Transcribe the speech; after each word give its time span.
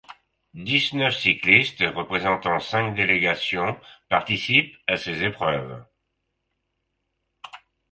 Dix-neuf 0.55 1.13
cyclistes 1.15 1.83
représentant 1.93 2.59
cinq 2.59 2.95
délégations 2.95 3.79
participent 4.09 4.75
à 4.87 4.97
ces 4.97 5.23
épreuves. 5.23 5.85